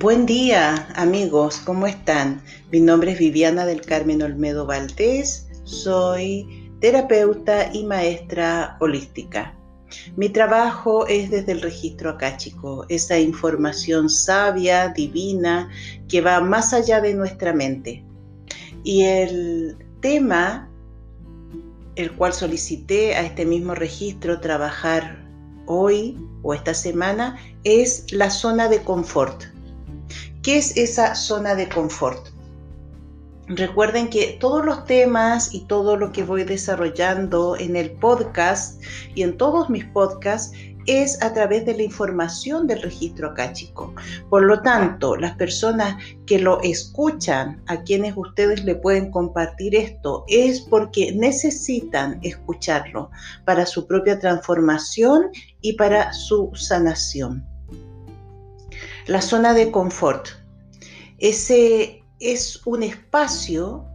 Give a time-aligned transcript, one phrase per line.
[0.00, 2.40] Buen día, amigos, ¿cómo están?
[2.70, 9.58] Mi nombre es Viviana del Carmen Olmedo Valdés, soy terapeuta y maestra holística.
[10.14, 15.68] Mi trabajo es desde el registro acáchico, esa información sabia, divina,
[16.08, 18.04] que va más allá de nuestra mente.
[18.84, 20.70] Y el tema,
[21.96, 25.26] el cual solicité a este mismo registro trabajar
[25.66, 29.57] hoy o esta semana, es la zona de confort
[30.42, 32.28] ¿Qué es esa zona de confort?
[33.48, 38.82] Recuerden que todos los temas y todo lo que voy desarrollando en el podcast
[39.14, 40.52] y en todos mis podcasts
[40.86, 43.94] es a través de la información del registro acáchico.
[44.30, 50.24] Por lo tanto, las personas que lo escuchan, a quienes ustedes le pueden compartir esto,
[50.28, 53.10] es porque necesitan escucharlo
[53.44, 57.46] para su propia transformación y para su sanación.
[59.08, 60.28] La zona de confort.
[61.16, 63.86] Ese es un espacio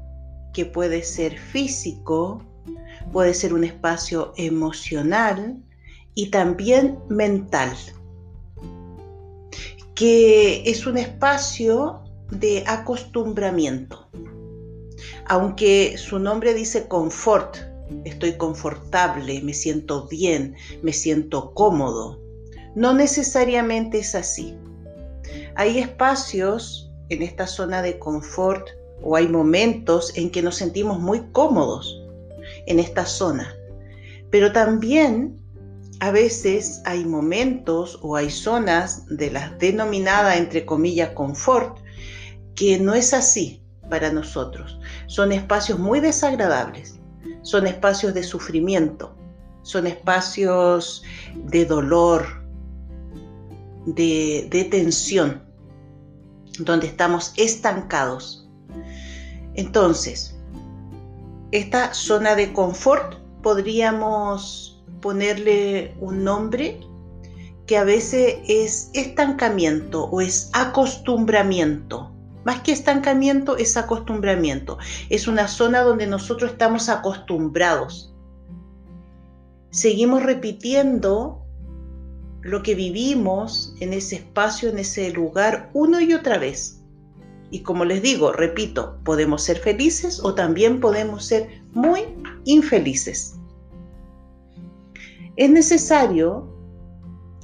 [0.56, 2.42] que puede ser físico,
[3.11, 5.61] puede ser un espacio emocional
[6.16, 7.78] y también mental,
[9.94, 14.09] que es un espacio de acostumbramiento.
[15.28, 17.58] Aunque su nombre dice confort,
[18.03, 22.19] estoy confortable, me siento bien, me siento cómodo,
[22.73, 24.58] no necesariamente es así.
[25.56, 28.68] Hay espacios en esta zona de confort
[29.02, 32.02] o hay momentos en que nos sentimos muy cómodos
[32.66, 33.54] en esta zona.
[34.31, 35.40] Pero también
[36.00, 41.78] a veces hay momentos o hay zonas de las denominadas entre comillas confort
[42.56, 44.80] que no es así para nosotros.
[45.08, 47.00] Son espacios muy desagradables,
[47.42, 49.16] son espacios de sufrimiento,
[49.62, 51.04] son espacios
[51.36, 52.43] de dolor,
[53.86, 55.44] de, de tensión
[56.60, 58.48] donde estamos estancados.
[59.56, 60.36] Entonces,
[61.52, 66.80] esta zona de confort podríamos ponerle un nombre
[67.68, 72.12] que a veces es estancamiento o es acostumbramiento.
[72.44, 74.78] Más que estancamiento es acostumbramiento.
[75.10, 78.14] Es una zona donde nosotros estamos acostumbrados.
[79.72, 81.43] Seguimos repitiendo
[82.44, 86.81] lo que vivimos en ese espacio, en ese lugar, una y otra vez.
[87.50, 92.02] Y como les digo, repito, podemos ser felices o también podemos ser muy
[92.44, 93.36] infelices.
[95.38, 96.48] Es necesario,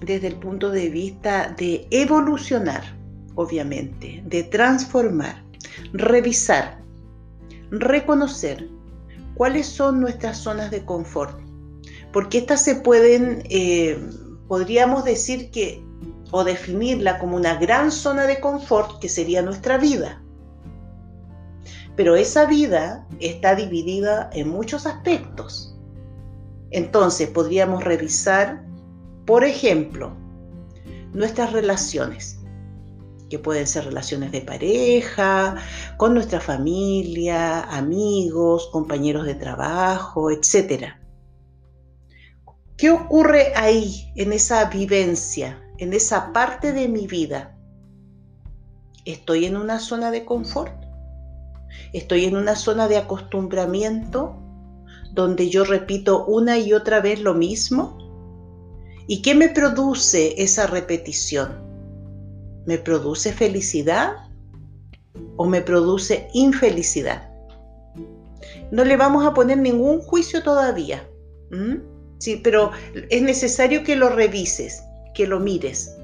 [0.02, 2.84] desde el punto de vista de evolucionar,
[3.36, 5.44] obviamente, de transformar,
[5.94, 6.82] revisar,
[7.72, 8.68] reconocer
[9.36, 11.40] cuáles son nuestras zonas de confort,
[12.12, 13.44] porque estas se pueden...
[13.50, 13.98] Eh,
[14.50, 15.82] podríamos decir que
[16.32, 20.22] o definirla como una gran zona de confort que sería nuestra vida.
[21.96, 25.78] Pero esa vida está dividida en muchos aspectos.
[26.72, 28.66] Entonces podríamos revisar,
[29.26, 30.16] por ejemplo,
[31.14, 32.40] nuestras relaciones,
[33.30, 35.58] que pueden ser relaciones de pareja,
[35.98, 40.99] con nuestra familia, amigos, compañeros de trabajo, etc.
[42.79, 47.57] ¿Qué ocurre ahí, en esa vivencia, en esa parte de mi vida?
[49.03, 50.72] ¿Estoy en una zona de confort?
[51.91, 54.41] ¿Estoy en una zona de acostumbramiento
[55.12, 57.97] donde yo repito una y otra vez lo mismo?
[59.07, 61.61] ¿Y qué me produce esa repetición?
[62.66, 64.13] ¿Me produce felicidad
[65.35, 67.29] o me produce infelicidad?
[68.72, 71.06] No le vamos a poner ningún juicio todavía.
[72.19, 72.72] Sí, pero
[73.09, 75.96] es necesario que lo revises, que lo mires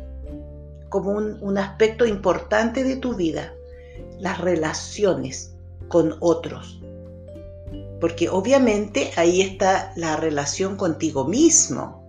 [0.90, 3.54] como un, un aspecto importante de tu vida,
[4.18, 5.54] las relaciones
[5.90, 6.82] con otros.
[8.00, 12.02] Porque obviamente ahí está la relación contigo mismo.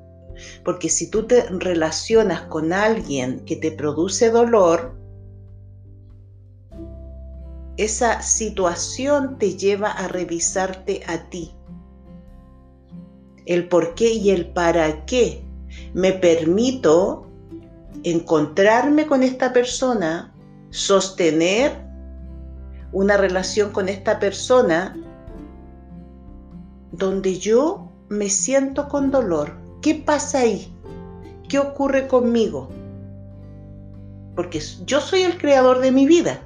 [0.64, 4.94] Porque si tú te relacionas con alguien que te produce dolor,
[7.76, 11.55] esa situación te lleva a revisarte a ti
[13.46, 15.42] el por qué y el para qué
[15.94, 17.26] me permito
[18.02, 20.32] encontrarme con esta persona,
[20.70, 21.72] sostener
[22.92, 24.96] una relación con esta persona
[26.92, 29.52] donde yo me siento con dolor.
[29.82, 30.72] ¿Qué pasa ahí?
[31.48, 32.68] ¿Qué ocurre conmigo?
[34.34, 36.42] Porque yo soy el creador de mi vida.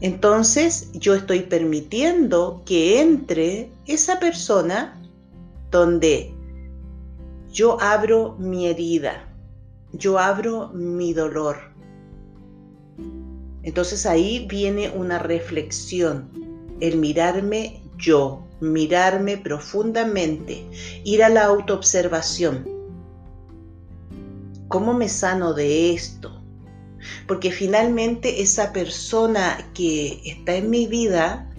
[0.00, 4.97] Entonces yo estoy permitiendo que entre esa persona
[5.70, 6.34] donde
[7.50, 9.28] yo abro mi herida,
[9.92, 11.56] yo abro mi dolor,
[13.62, 16.30] Entonces ahí viene una reflexión,
[16.80, 20.64] el mirarme yo, mirarme profundamente,
[21.04, 22.66] ir a la autoobservación.
[24.68, 26.42] ¿Cómo me sano de esto?
[27.26, 31.52] Porque finalmente esa persona que está en mi vida,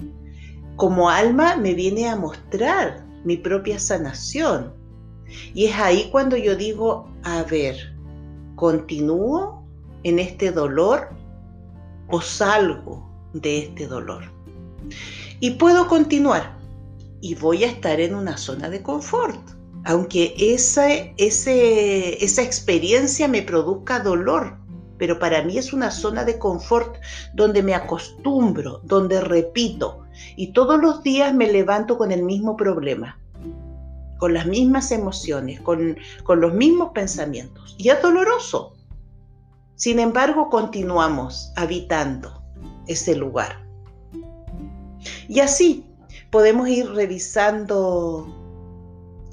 [0.77, 4.74] como alma, me viene a mostrar mi propia sanación.
[5.54, 7.75] Y es ahí cuando yo digo, a ver,
[8.56, 9.60] ¿continúo
[10.04, 11.10] en este dolor
[12.10, 14.24] o salgo de este dolor.
[15.39, 16.57] Y puedo continuar
[17.21, 19.39] y voy a estar en una zona de confort,
[19.86, 24.57] aunque esa, esa experiencia me produzca dolor,
[24.98, 26.98] pero para mí es una zona de confort
[27.33, 30.04] donde me acostumbro, donde repito
[30.36, 33.19] y todos los días me levanto con el mismo problema,
[34.18, 37.75] con las mismas emociones, con, con los mismos pensamientos.
[37.77, 38.74] Y es doloroso,
[39.80, 42.44] sin embargo, continuamos habitando
[42.88, 43.66] ese lugar.
[45.30, 45.86] Y así
[46.31, 48.27] podemos ir revisando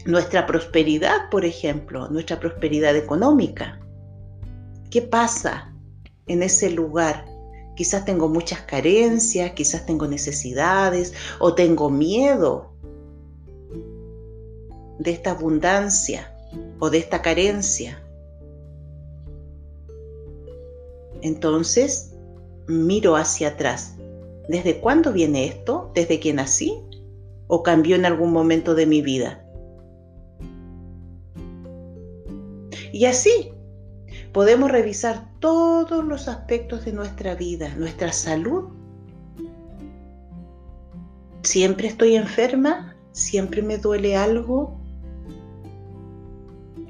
[0.05, 3.81] nuestra prosperidad, por ejemplo, nuestra prosperidad económica.
[4.89, 5.75] ¿Qué pasa
[6.29, 7.25] en ese lugar?
[7.77, 12.73] Quizás tengo muchas carencias, quizás tengo necesidades o tengo miedo
[14.99, 16.35] de esta abundancia
[16.79, 18.03] o de esta carencia.
[21.21, 22.15] Entonces,
[22.67, 23.95] miro hacia atrás.
[24.49, 25.91] ¿Desde cuándo viene esto?
[25.95, 26.81] ¿Desde que nací?
[27.47, 29.45] ¿O cambió en algún momento de mi vida?
[32.91, 33.53] Y así
[34.37, 38.65] podemos revisar todos los aspectos de nuestra vida, nuestra salud.
[41.41, 42.95] ¿Siempre estoy enferma?
[43.13, 44.79] ¿Siempre me duele algo?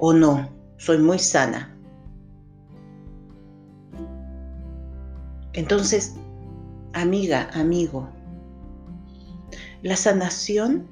[0.01, 0.49] ¿O no?
[0.77, 1.73] Soy muy sana.
[5.53, 6.17] Entonces,
[6.95, 8.09] amiga, amigo,
[9.83, 10.89] la sanación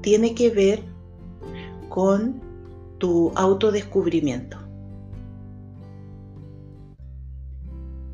[0.00, 0.82] tiene que ver
[1.90, 2.40] con
[2.96, 4.67] tu autodescubrimiento.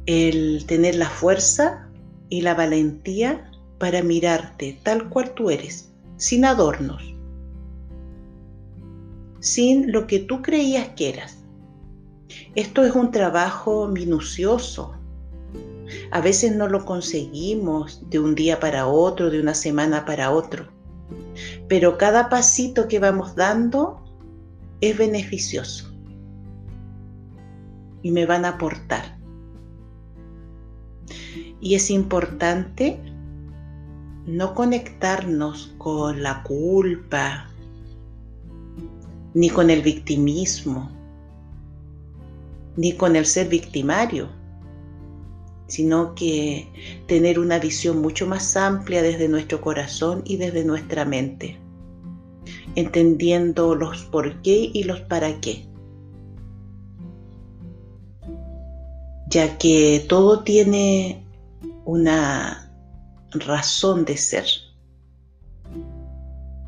[0.06, 1.88] El tener la fuerza
[2.28, 7.02] y la valentía para mirarte tal cual tú eres, sin adornos,
[9.40, 11.38] sin lo que tú creías que eras.
[12.54, 14.94] Esto es un trabajo minucioso,
[16.10, 20.68] a veces no lo conseguimos de un día para otro, de una semana para otro,
[21.68, 24.04] pero cada pasito que vamos dando
[24.80, 25.90] es beneficioso
[28.02, 29.13] y me van a aportar.
[31.64, 33.00] Y es importante
[34.26, 37.50] no conectarnos con la culpa,
[39.34, 40.88] ni con el victimismo,
[42.76, 44.28] ni con el ser victimario
[45.66, 46.68] sino que
[47.06, 51.58] tener una visión mucho más amplia desde nuestro corazón y desde nuestra mente,
[52.74, 55.66] entendiendo los por qué y los para qué.
[59.28, 61.23] Ya que todo tiene
[61.84, 62.70] una
[63.30, 64.46] razón de ser.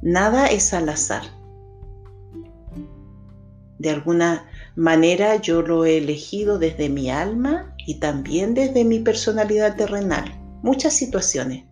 [0.03, 1.23] Nada es al azar.
[3.79, 9.77] De alguna manera yo lo he elegido desde mi alma y también desde mi personalidad
[9.77, 10.25] terrenal.
[10.63, 11.65] Muchas situaciones,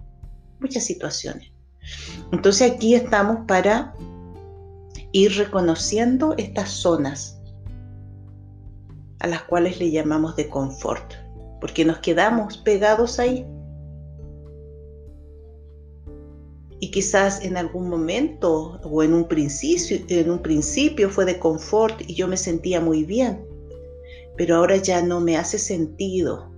[0.60, 1.50] muchas situaciones.
[2.32, 3.94] Entonces aquí estamos para
[5.12, 7.40] ir reconociendo estas zonas
[9.20, 11.14] a las cuales le llamamos de confort,
[11.64, 13.46] porque nos quedamos pegados ahí.
[16.78, 22.02] Y quizás en algún momento o en un principio, en un principio fue de confort
[22.06, 23.54] y yo me sentía muy bien
[24.36, 26.50] pero ahora ya no me hace sentido,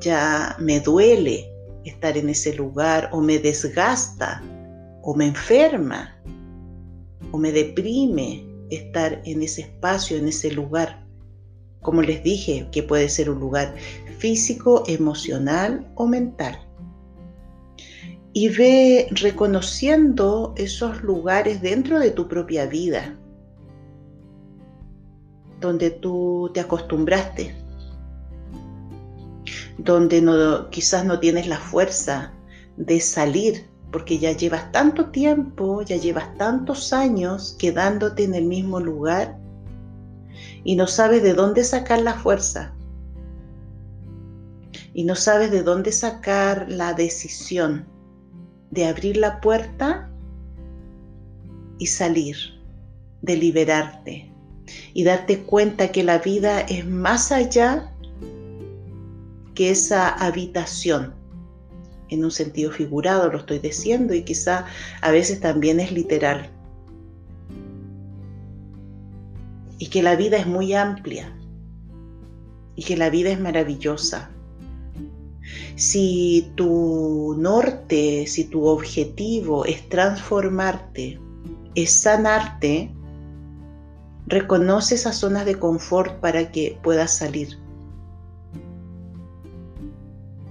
[0.00, 1.52] ya me duele
[1.84, 4.42] estar en ese lugar o me desgasta
[5.02, 6.20] o me enferma
[7.32, 11.05] o me deprime estar en ese espacio, en ese lugar.
[11.86, 13.72] Como les dije, que puede ser un lugar
[14.18, 16.58] físico, emocional o mental.
[18.32, 23.16] Y ve reconociendo esos lugares dentro de tu propia vida
[25.60, 27.54] donde tú te acostumbraste,
[29.78, 30.20] donde
[30.70, 32.32] quizás no tienes la fuerza
[32.76, 38.80] de salir, porque ya llevas tanto tiempo, ya llevas tantos años quedándote en el mismo
[38.80, 39.45] lugar
[40.66, 42.74] y no sabes de dónde sacar la fuerza.
[44.92, 47.86] Y no sabes de dónde sacar la decisión
[48.72, 50.10] de abrir la puerta
[51.78, 52.36] y salir,
[53.22, 54.32] de liberarte,
[54.92, 57.94] y darte cuenta que la vida es más allá
[59.54, 61.14] que esa habitación,
[62.08, 64.66] en un sentido figurado lo estoy diciendo y quizá
[65.00, 66.50] a veces también es literal,
[69.78, 71.36] y que la vida es muy amplia
[72.74, 74.30] y que la vida es maravillosa.
[75.76, 81.18] Si tu norte, si tu objetivo es transformarte,
[81.74, 82.90] es sanarte,
[84.26, 87.58] reconoce esas zonas de confort para que puedas salir.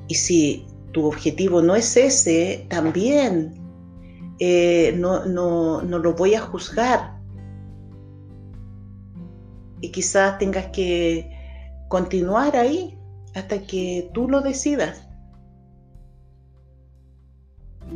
[0.08, 3.53] Y si tu objetivo no es ese, también
[4.39, 7.14] eh, no, no, no lo voy a juzgar.
[9.82, 11.32] Y quizás tengas que
[11.88, 12.98] continuar ahí
[13.34, 15.08] hasta que tú lo decidas.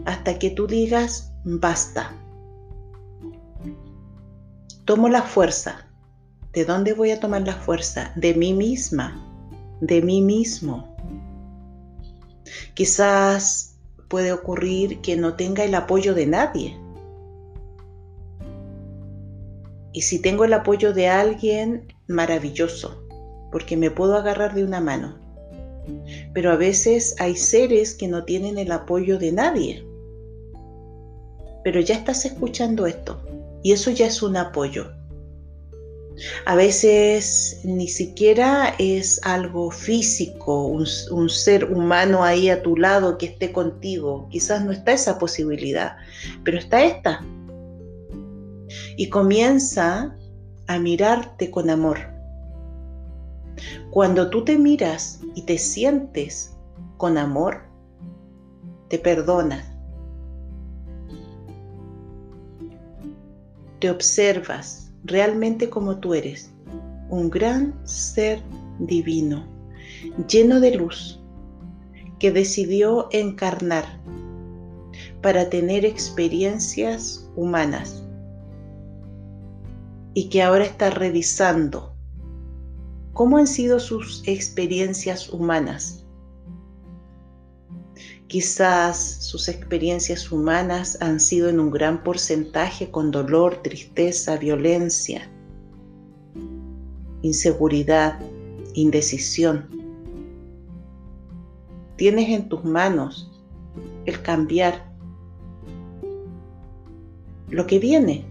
[0.05, 2.13] Hasta que tú digas, basta.
[4.85, 5.85] Tomo la fuerza.
[6.53, 8.11] ¿De dónde voy a tomar la fuerza?
[8.15, 9.23] De mí misma,
[9.81, 10.95] de mí mismo.
[12.73, 16.88] Quizás puede ocurrir que no tenga el apoyo de nadie.
[19.91, 23.03] Y si tengo el apoyo de alguien, maravilloso,
[23.51, 25.17] porque me puedo agarrar de una mano.
[26.33, 29.85] Pero a veces hay seres que no tienen el apoyo de nadie.
[31.63, 33.21] Pero ya estás escuchando esto
[33.63, 34.91] y eso ya es un apoyo.
[36.45, 43.27] A veces ni siquiera es algo físico, un, ser humano ahí a tu lado que
[43.27, 44.27] esté contigo.
[44.29, 45.95] Quizás no está esa posibilidad,
[46.43, 47.25] pero está esta.
[48.97, 50.15] Y comienza
[50.67, 51.97] a mirarte con amor.
[53.91, 56.55] Cuando tú te miras y te sientes
[56.97, 57.63] con amor,
[58.87, 59.65] te perdonas.
[63.79, 66.51] Te observas realmente como tú eres,
[67.09, 68.41] un gran ser
[68.79, 69.47] divino,
[70.27, 71.19] lleno de luz,
[72.19, 73.85] que decidió encarnar
[75.21, 78.03] para tener experiencias humanas
[80.19, 81.95] y que ahora está revisando
[83.13, 86.05] cómo han sido sus experiencias humanas.
[88.27, 95.31] Quizás sus experiencias humanas han sido en un gran porcentaje con dolor, tristeza, violencia,
[97.21, 98.19] inseguridad,
[98.73, 99.69] indecisión.
[101.95, 103.31] Tienes en tus manos
[104.05, 104.91] el cambiar
[107.47, 108.28] lo que viene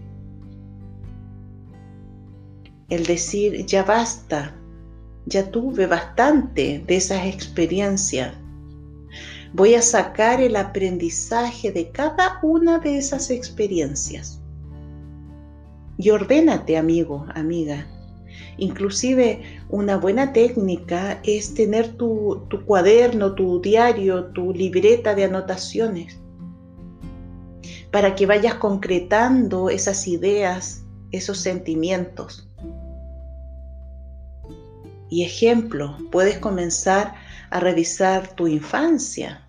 [2.89, 4.55] el decir, ya basta,
[5.25, 8.33] ya tuve bastante de esas experiencias.
[9.53, 14.41] Voy a sacar el aprendizaje de cada una de esas experiencias.
[15.97, 17.87] Y ordénate, amigo, amiga.
[18.57, 26.19] Inclusive una buena técnica es tener tu, tu cuaderno, tu diario, tu libreta de anotaciones,
[27.91, 32.48] para que vayas concretando esas ideas, esos sentimientos
[35.09, 37.15] y ejemplo, puedes comenzar
[37.49, 39.47] a revisar tu infancia.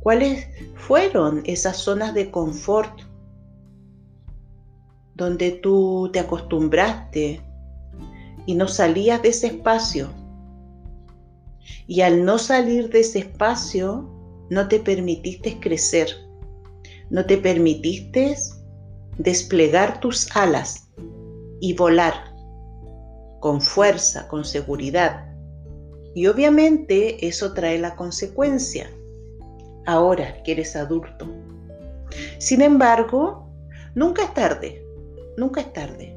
[0.00, 3.00] ¿Cuáles fueron esas zonas de confort
[5.14, 7.42] donde tú te acostumbraste
[8.46, 10.08] y no salías de ese espacio?
[11.86, 14.08] Y al no salir de ese espacio,
[14.50, 16.08] no te permitiste crecer,
[17.10, 18.36] no te permitiste
[19.18, 20.88] desplegar tus alas
[21.60, 22.29] y volar
[23.40, 25.26] con fuerza, con seguridad.
[26.14, 28.90] Y obviamente eso trae la consecuencia.
[29.86, 31.28] Ahora que eres adulto.
[32.38, 33.50] Sin embargo,
[33.94, 34.84] nunca es tarde,
[35.36, 36.16] nunca es tarde.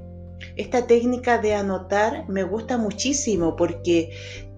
[0.56, 4.12] Esta técnica de anotar me gusta muchísimo porque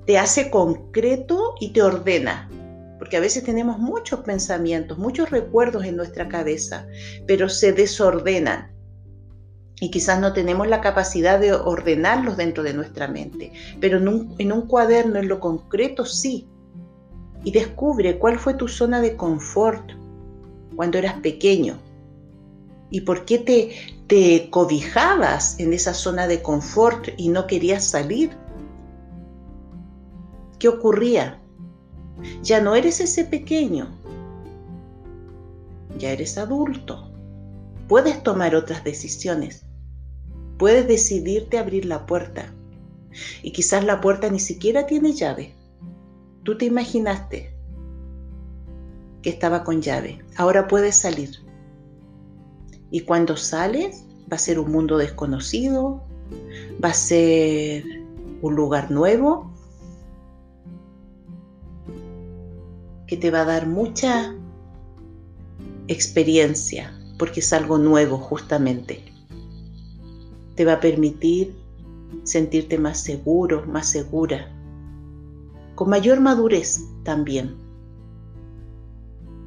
[0.06, 2.50] te hace concreto y te ordena.
[2.98, 6.88] Porque a veces tenemos muchos pensamientos, muchos recuerdos en nuestra cabeza,
[7.28, 8.75] pero se desordenan
[9.80, 13.52] y quizás no tenemos la capacidad de ordenarlos dentro de nuestra mente,
[13.82, 16.48] pero en un, cuaderno en lo concreto sí.
[17.44, 19.92] Y descubre cuál fue tu zona de confort
[20.76, 21.78] cuando eras pequeño
[22.90, 23.76] y por qué te,
[24.08, 28.32] te cobijabas en esa zona de confort y no querías salir.
[30.58, 31.40] ¿Qué ocurría?
[32.42, 33.96] Ya no eres ese pequeño,
[36.00, 37.12] ya eres adulto.
[37.88, 39.65] Puedes tomar otras decisiones
[40.58, 42.54] Puedes decidirte abrir la puerta.
[43.44, 45.54] Y quizás la puerta ni siquiera tiene llave.
[46.44, 47.54] Tú te imaginaste
[49.22, 50.20] que estaba con llave.
[50.38, 51.32] Ahora puedes salir.
[52.92, 56.04] Y cuando sales va a ser un mundo desconocido,
[56.84, 57.84] va a ser
[58.42, 59.52] un lugar nuevo,
[63.08, 64.36] que te va a dar mucha
[65.88, 69.15] experiencia, porque es algo nuevo justamente.
[70.56, 71.56] Te va a permitir
[72.24, 74.52] sentirte más seguro, más segura,
[75.76, 77.56] con mayor madurez también.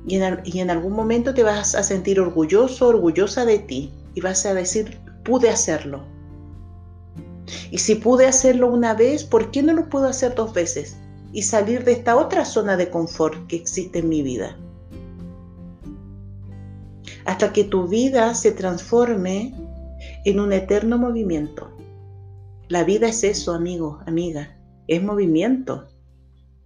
[0.07, 4.21] Y en, y en, algún momento te vas a sentir orgulloso, orgullosa de ti y
[4.21, 6.03] vas a decir, pude hacerlo.
[7.71, 10.97] Y si pude hacerlo una vez, ¿por qué no lo puedo hacer dos veces?
[11.33, 14.57] Y salir de esta otra zona de confort que existe en mi vida.
[17.27, 19.55] Hasta que tu vida se transforme
[20.28, 21.70] en un eterno movimiento.
[22.68, 25.88] La vida es eso, amigo, amiga, es movimiento.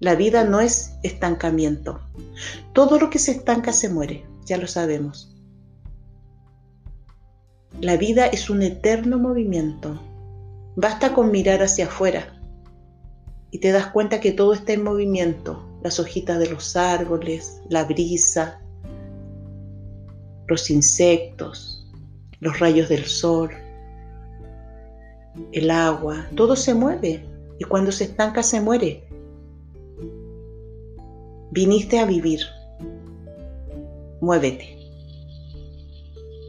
[0.01, 2.01] La vida no es estancamiento.
[2.73, 5.37] Todo lo que se estanca se muere, ya lo sabemos.
[7.81, 10.01] La vida es un eterno movimiento.
[10.75, 12.41] Basta con mirar hacia afuera
[13.53, 15.63] y te das cuenta que todo está en movimiento.
[15.85, 18.61] Las hojitas de los árboles, la brisa,
[20.49, 21.72] los insectos,
[22.43, 23.51] los rayos del sol,
[25.53, 27.25] el agua, todo se mueve
[27.61, 29.05] y cuando se estanca se muere.
[31.53, 32.41] Viniste a vivir.
[34.21, 34.77] Muévete.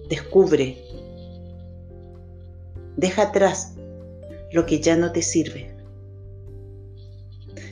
[0.10, 0.84] Descubre.
[2.98, 3.76] Deja atrás
[4.52, 5.76] lo que ya no te sirve.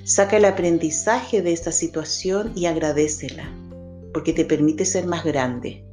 [0.04, 3.52] Saca el aprendizaje de esta situación y agradecela,
[4.14, 5.91] porque te permite ser más grande.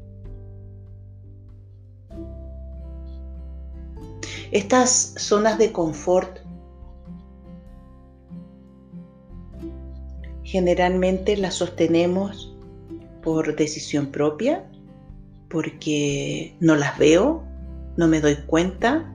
[4.51, 6.39] Estas zonas de confort
[10.43, 12.57] generalmente las sostenemos
[13.23, 14.65] por decisión propia,
[15.51, 17.43] porque no las veo,
[17.99, 19.15] no me doy cuenta,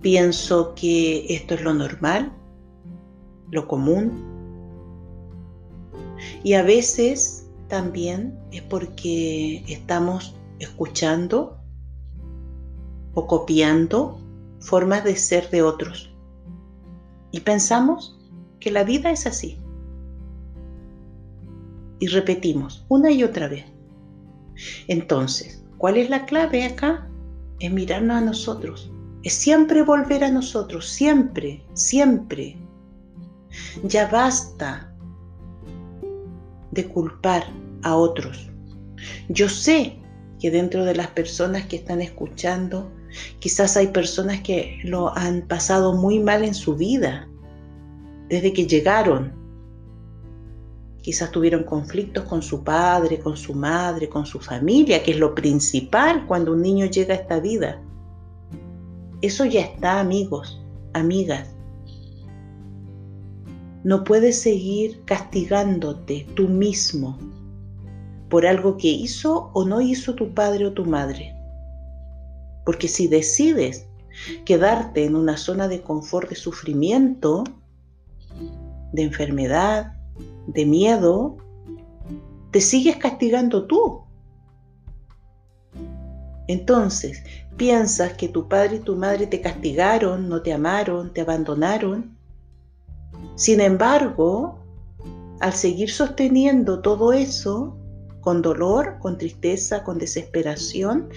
[0.00, 2.32] pienso que esto es lo normal,
[3.52, 4.24] lo común,
[6.42, 11.57] y a veces también es porque estamos escuchando
[13.18, 14.16] o copiando
[14.60, 16.14] formas de ser de otros.
[17.32, 18.16] Y pensamos
[18.60, 19.58] que la vida es así.
[21.98, 23.64] Y repetimos una y otra vez.
[24.86, 27.10] Entonces, ¿cuál es la clave acá?
[27.58, 28.92] Es mirarnos a nosotros.
[29.24, 32.56] Es siempre volver a nosotros, siempre, siempre.
[33.82, 34.94] Ya basta
[36.70, 37.42] de culpar
[37.82, 38.48] a otros.
[39.28, 39.98] Yo sé
[40.38, 42.92] que dentro de las personas que están escuchando
[43.38, 47.28] Quizás hay personas que lo han pasado muy mal en su vida
[48.28, 49.32] desde que llegaron.
[51.00, 55.34] Quizás tuvieron conflictos con su padre, con su madre, con su familia, que es lo
[55.34, 57.80] principal cuando un niño llega a esta vida.
[59.22, 60.60] Eso ya está, amigos,
[60.92, 61.48] amigas.
[63.84, 67.18] No puedes seguir castigándote tú mismo
[68.28, 71.37] por algo que hizo o no hizo tu padre o tu madre.
[72.68, 73.86] Porque si decides
[74.44, 77.44] quedarte en una zona de confort, de sufrimiento,
[78.92, 79.94] de enfermedad,
[80.48, 81.38] de miedo,
[82.50, 84.02] te sigues castigando tú.
[86.46, 87.22] Entonces,
[87.56, 92.18] piensas que tu padre y tu madre te castigaron, no te amaron, te abandonaron.
[93.34, 94.58] Sin embargo,
[95.40, 97.78] al seguir sosteniendo todo eso,
[98.28, 101.08] con dolor, con tristeza, con desesperación,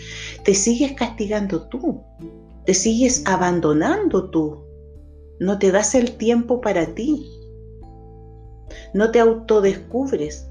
[0.45, 2.01] te sigues castigando tú,
[2.65, 4.63] te sigues abandonando tú,
[5.37, 7.29] no te das el tiempo para ti,
[8.93, 10.47] no te autodescubres,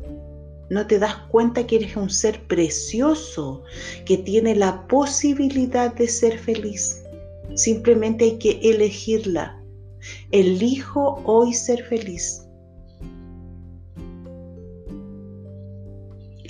[0.69, 3.63] no te das cuenta que eres un ser precioso,
[4.05, 7.03] que tiene la posibilidad de ser feliz.
[7.55, 9.59] Simplemente hay que elegirla.
[10.31, 12.47] Elijo hoy ser feliz.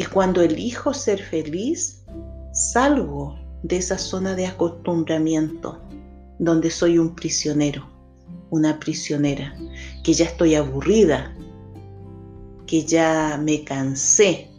[0.00, 2.02] Y cuando elijo ser feliz,
[2.54, 5.78] salgo de esa zona de acostumbramiento
[6.38, 7.86] donde soy un prisionero,
[8.48, 9.54] una prisionera,
[10.02, 11.36] que ya estoy aburrida,
[12.66, 14.50] que ya me cansé,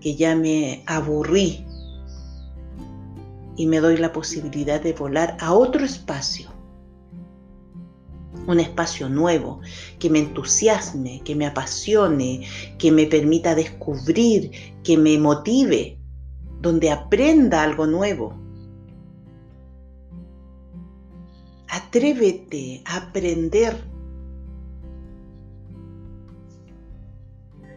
[0.00, 1.66] que ya me aburrí.
[3.58, 6.49] Y me doy la posibilidad de volar a otro espacio
[8.46, 9.60] un espacio nuevo,
[9.98, 12.46] que me entusiasme, que me apasione,
[12.78, 14.50] que me permita descubrir,
[14.82, 15.98] que me motive,
[16.60, 18.34] donde aprenda algo nuevo.
[21.68, 23.76] Atrévete a aprender.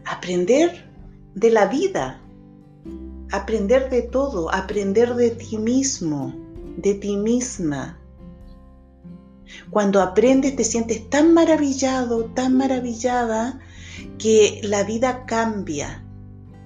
[0.05, 0.91] Aprender
[1.35, 2.21] de la vida,
[3.31, 6.33] aprender de todo, aprender de ti mismo,
[6.77, 8.02] de ti misma
[9.69, 13.59] cuando aprendes te sientes tan maravillado, tan maravillada,
[14.17, 16.03] que la vida cambia,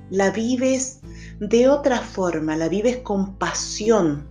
[0.09, 1.01] la vives
[1.39, 4.27] de otra forma, la vives con pasión,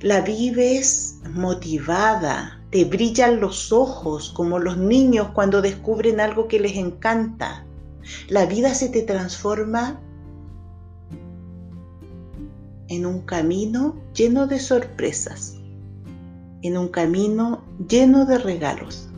[0.00, 6.76] la vives motivada, te brillan los ojos como los niños cuando descubren algo que les
[6.76, 7.64] encanta.
[8.28, 10.00] La vida se te transforma
[12.92, 15.56] en un camino lleno de sorpresas,
[16.60, 19.08] en un camino lleno de regalos.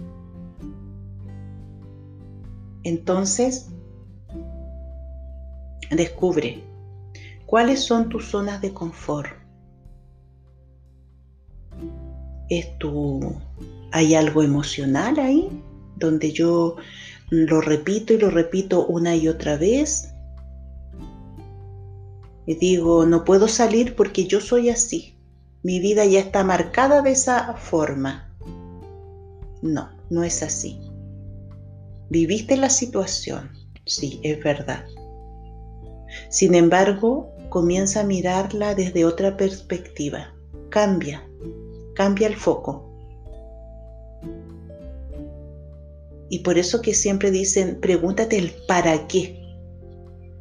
[2.84, 3.68] Entonces,
[5.90, 6.62] descubre
[7.46, 9.32] cuáles son tus zonas de confort.
[12.48, 13.34] ¿Es tu,
[13.90, 15.48] ¿Hay algo emocional ahí
[15.96, 16.76] donde yo
[17.30, 20.13] lo repito y lo repito una y otra vez?
[22.46, 25.14] Y digo, no puedo salir porque yo soy así.
[25.62, 28.30] Mi vida ya está marcada de esa forma.
[29.62, 30.78] No, no es así.
[32.10, 33.50] Viviste la situación,
[33.86, 34.84] sí, es verdad.
[36.28, 40.34] Sin embargo, comienza a mirarla desde otra perspectiva.
[40.68, 41.26] Cambia,
[41.94, 42.90] cambia el foco.
[46.28, 49.43] Y por eso que siempre dicen, pregúntate el para qué.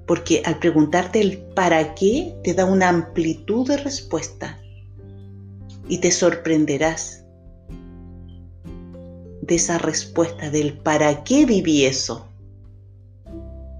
[0.06, 4.60] Porque al preguntarte el para qué te da una amplitud de respuesta.
[5.88, 7.24] Y te sorprenderás
[9.42, 12.28] de esa respuesta del para qué viví eso.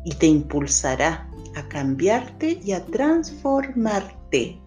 [0.04, 4.60] Y te impulsará a cambiarte y a transformarte.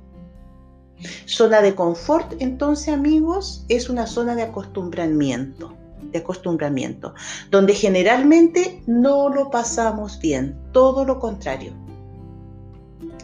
[1.26, 5.74] Zona de confort, entonces amigos, es una zona de acostumbramiento,
[6.12, 7.14] de acostumbramiento,
[7.50, 11.72] donde generalmente no lo pasamos bien, todo lo contrario.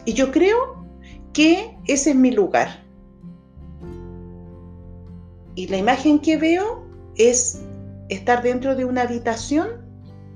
[0.05, 0.85] Y yo creo
[1.33, 2.83] que ese es mi lugar.
[5.55, 6.83] Y la imagen que veo
[7.15, 7.61] es
[8.09, 9.69] estar dentro de una habitación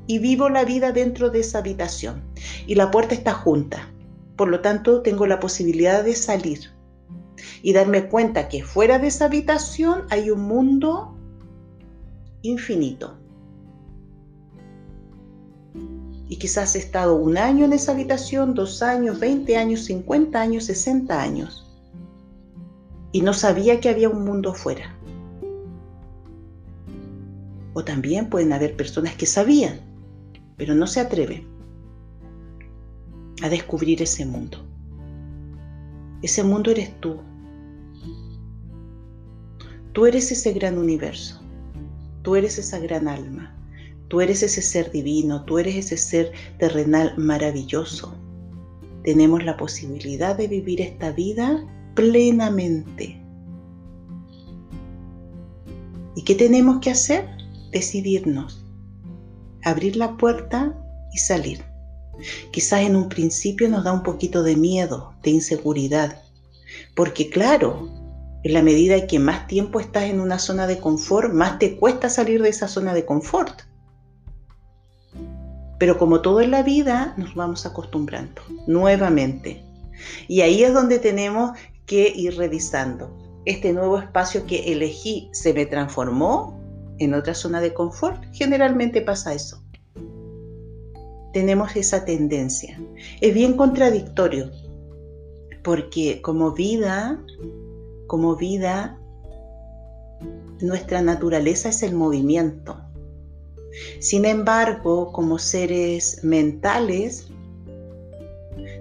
[0.05, 2.23] y vivo la vida dentro de esa habitación.
[2.65, 3.91] Y la puerta está junta.
[4.35, 6.71] Por lo tanto, tengo la posibilidad de salir
[7.61, 11.16] y darme cuenta que fuera de esa habitación hay un mundo
[12.49, 13.17] infinito.
[16.29, 20.65] Y quizás he estado un año en esa habitación, dos años, 20 años, 50 años,
[20.65, 21.65] 60 años.
[23.11, 24.93] Y no sabía que había un mundo afuera.
[27.73, 29.79] O también pueden haber personas que sabían,
[30.57, 31.47] pero no se atreven
[33.41, 34.57] a descubrir ese mundo.
[36.21, 37.21] Ese mundo eres tú.
[39.93, 41.46] Tú eres ese gran universo.
[42.27, 43.55] Tú eres esa gran alma.
[44.09, 45.45] Tú eres ese ser divino.
[45.45, 48.13] Tú eres ese ser terrenal maravilloso.
[49.05, 53.23] Tenemos la posibilidad de vivir esta vida plenamente.
[56.17, 57.29] ¿Y qué tenemos que hacer?
[57.71, 58.61] decidirnos,
[59.63, 60.77] abrir la puerta
[61.13, 61.63] y salir.
[62.51, 66.21] Quizás en un principio nos da un poquito de miedo, de inseguridad,
[66.93, 67.87] porque claro,
[68.47, 71.75] en la medida en que más tiempo estás en una zona de confort, más te
[71.75, 73.63] cuesta salir de esa zona de confort.
[75.77, 79.61] Pero como todo en la vida, nos vamos acostumbrando nuevamente.
[80.29, 83.13] Y ahí es donde tenemos que ir revisando.
[83.43, 86.57] Este nuevo espacio que elegí se me transformó
[86.99, 89.61] en otra zona de confort, generalmente pasa eso.
[91.33, 92.79] Tenemos esa tendencia.
[93.19, 94.51] Es bien contradictorio,
[95.65, 97.21] porque como vida,
[98.07, 98.97] como vida,
[100.61, 102.81] nuestra naturaleza es el movimiento.
[103.99, 107.27] Sin embargo, como seres mentales,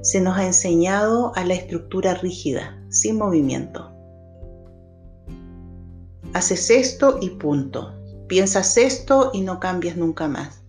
[0.01, 3.93] se nos ha enseñado a la estructura rígida, sin movimiento.
[6.33, 10.63] Haces esto y punto piensas esto y no cambias nunca más.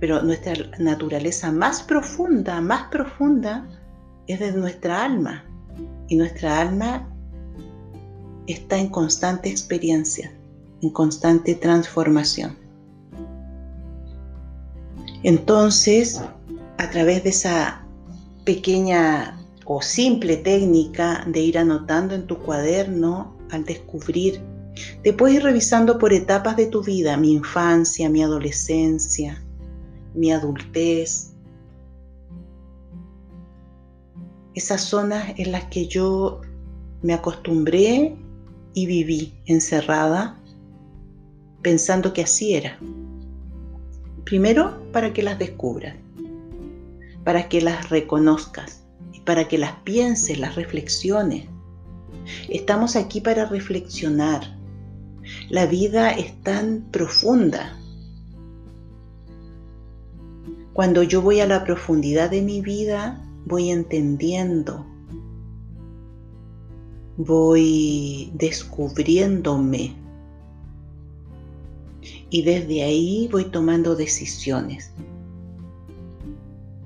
[0.00, 3.66] Pero nuestra naturaleza más profunda, más profunda,
[4.26, 5.44] es de nuestra alma.
[6.08, 7.08] Y nuestra alma
[8.46, 10.32] está en constante experiencia,
[10.82, 12.56] en constante transformación.
[15.22, 16.20] Entonces,
[16.78, 17.84] a través de esa
[18.44, 24.40] pequeña o simple técnica de ir anotando en tu cuaderno al descubrir
[25.02, 29.42] te puedes ir revisando por etapas de tu vida, mi infancia, mi adolescencia,
[30.14, 31.34] mi adultez.
[34.58, 36.40] Esas zonas en las que yo
[37.00, 38.16] me acostumbré
[38.74, 40.36] y viví encerrada
[41.62, 42.76] pensando que así era.
[44.24, 45.94] Primero, para que las descubras,
[47.22, 51.46] para que las reconozcas y para que las pienses, las reflexiones.
[52.48, 54.58] Estamos aquí para reflexionar,
[55.50, 57.78] La vida es tan profunda.
[60.72, 64.84] Cuando yo voy a la profundidad de mi vida, voy entendiendo,
[67.16, 69.96] voy descubriéndome
[72.30, 74.92] y desde ahí voy tomando decisiones.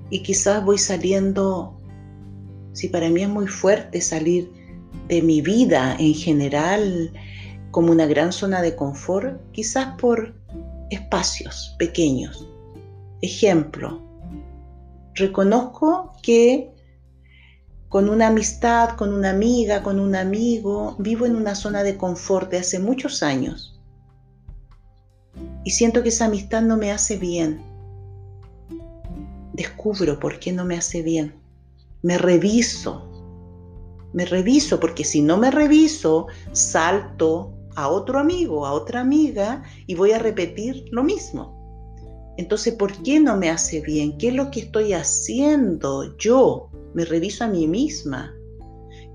[0.09, 1.77] Y quizás voy saliendo,
[2.71, 4.49] si para mí es muy fuerte salir
[5.09, 7.11] de mi vida en general
[7.71, 10.33] como una gran zona de confort, quizás por
[10.91, 12.47] espacios pequeños.
[13.21, 14.02] Ejemplo,
[15.15, 16.73] reconozco que
[17.89, 22.49] con una amistad, con una amiga, con un amigo, vivo en una zona de confort
[22.49, 23.79] de hace muchos años.
[25.63, 27.61] Y siento que esa amistad no me hace bien.
[29.53, 31.35] Descubro por qué no me hace bien.
[32.01, 33.07] Me reviso.
[34.11, 39.95] Me reviso porque si no me reviso, salto a otro amigo, a otra amiga y
[39.95, 41.52] voy a repetir lo mismo.
[42.37, 44.17] Entonces, ¿por qué no me hace bien?
[44.17, 46.69] ¿Qué es lo que estoy haciendo yo?
[46.93, 48.35] Me reviso a mí misma.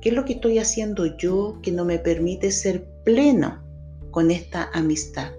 [0.00, 3.64] ¿Qué es lo que estoy haciendo yo que no me permite ser pleno
[4.12, 5.32] con esta amistad?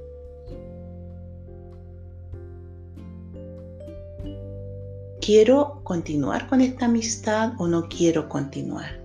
[5.21, 9.01] ¿Quiero continuar con esta amistad o no quiero continuar?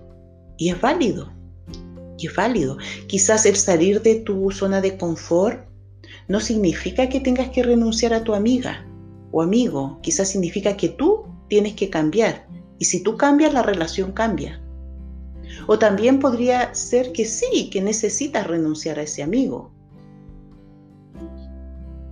[0.57, 1.31] Y es válido.
[2.17, 2.77] Y es válido.
[3.07, 5.65] Quizás el salir de tu zona de confort
[6.27, 8.85] no significa que tengas que renunciar a tu amiga
[9.31, 12.47] o amigo, quizás significa que tú tienes que cambiar.
[12.79, 14.61] Y si tú cambias, la relación cambia.
[15.67, 19.71] O también podría ser que sí, que necesitas renunciar a ese amigo.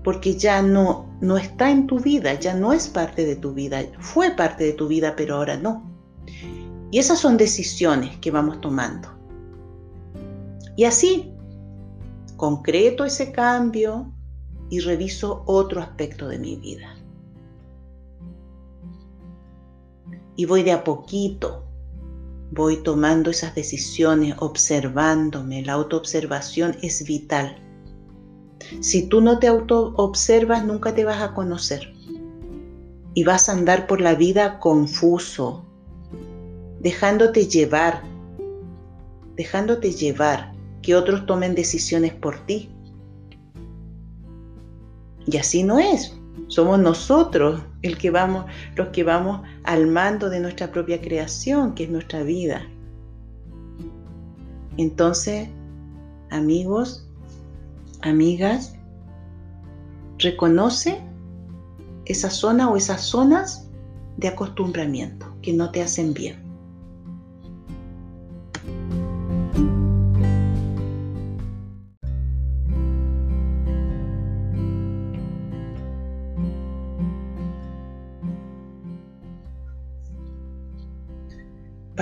[0.04, 3.82] Porque ya no, no está en tu vida, ya no es parte de tu vida.
[4.00, 5.90] Fue parte de tu vida, pero ahora no.
[6.92, 9.10] Y esas son decisiones que vamos tomando.
[10.76, 11.33] Y así
[12.44, 14.14] concreto ese cambio
[14.70, 16.94] y reviso otro aspecto de mi vida.
[20.36, 21.64] Y voy de a poquito,
[22.52, 25.64] voy tomando esas decisiones, observándome.
[25.64, 27.64] La autoobservación es vital.
[28.82, 31.94] Si tú no te autoobservas, nunca te vas a conocer.
[33.14, 35.64] Y vas a andar por la vida confuso,
[36.82, 38.04] dejándote llevar,
[39.38, 40.53] dejándote llevar
[40.84, 42.70] que otros tomen decisiones por ti.
[45.26, 46.16] Y así no es.
[46.48, 51.86] Somos nosotros el que vamos, los que vamos al mando de nuestra propia creación, que
[51.86, 52.68] es nuestra vida.
[54.78, 55.50] Entonces,
[56.30, 57.08] amigos,
[58.02, 58.76] amigas,
[60.20, 61.00] reconoce
[62.06, 63.70] esa zona o esas zonas
[64.18, 66.53] de acostumbramiento que no te hacen bien.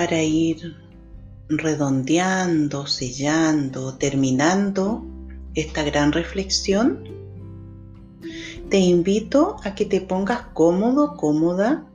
[0.02, 0.76] Para ir
[1.48, 5.06] redondeando, sellando, terminando
[5.54, 7.04] esta gran reflexión,
[8.72, 11.86] te invito a que te pongas cómodo, cómoda.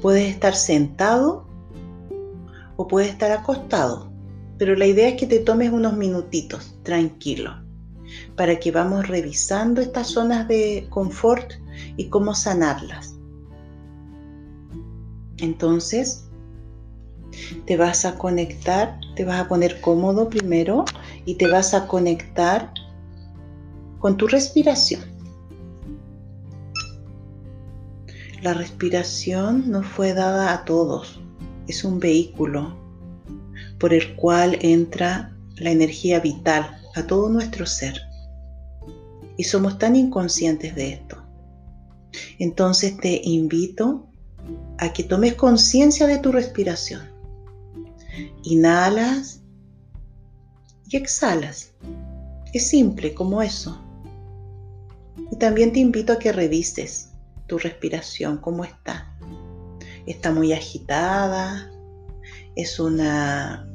[0.00, 1.48] Puedes estar sentado
[2.76, 4.12] o puedes estar acostado,
[4.56, 7.60] pero la idea es que te tomes unos minutitos, tranquilo,
[8.36, 11.54] para que vamos revisando estas zonas de confort
[11.96, 13.16] y cómo sanarlas.
[15.38, 16.27] Entonces,
[17.66, 20.84] te vas a conectar, te vas a poner cómodo primero
[21.24, 22.72] y te vas a conectar
[23.98, 25.00] con tu respiración.
[28.42, 31.20] La respiración no fue dada a todos,
[31.66, 32.76] es un vehículo
[33.78, 38.00] por el cual entra la energía vital a todo nuestro ser.
[39.36, 41.22] Y somos tan inconscientes de esto.
[42.38, 44.06] Entonces te invito
[44.78, 47.17] a que tomes conciencia de tu respiración.
[48.42, 49.42] Inhalas
[50.88, 51.74] y exhalas.
[52.52, 53.78] Es simple como eso.
[55.30, 57.10] Y también te invito a que revises
[57.46, 59.14] tu respiración, cómo está.
[60.06, 61.70] Está muy agitada,
[62.56, 63.68] es una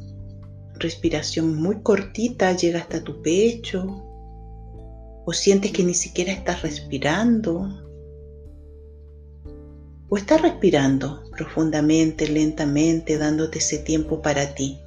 [0.75, 3.86] respiración muy cortita, llega hasta tu pecho,
[5.25, 7.69] o sientes que ni siquiera estás respirando,
[10.10, 14.80] o estás respirando profundamente, lentamente, dándote ese tiempo para ti.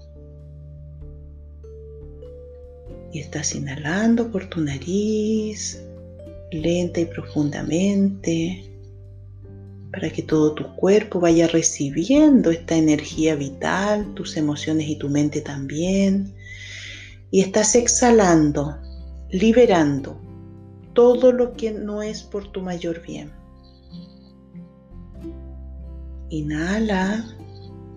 [3.12, 5.80] Y estás inhalando por tu nariz,
[6.50, 8.64] lenta y profundamente,
[9.92, 15.40] para que todo tu cuerpo vaya recibiendo esta energía vital, tus emociones y tu mente
[15.40, 16.34] también.
[17.30, 18.76] Y estás exhalando
[19.30, 20.20] liberando
[20.92, 23.35] todo lo que no es por tu mayor bien.
[26.30, 27.24] Inhala.